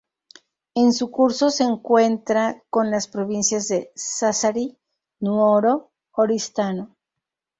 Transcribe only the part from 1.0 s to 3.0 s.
curso se encuentra con